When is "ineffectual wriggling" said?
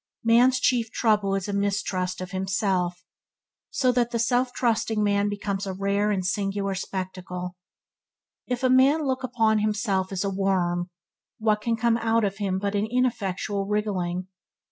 12.89-14.25